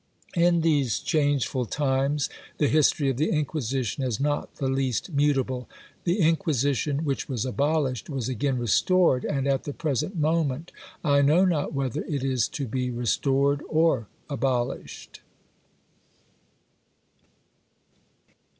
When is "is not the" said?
4.03-4.67